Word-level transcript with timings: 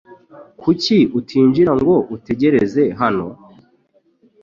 Kuki 0.61 0.97
utinjira 1.19 1.71
ngo 1.79 1.95
utegereze 2.15 2.83
hano? 2.99 3.27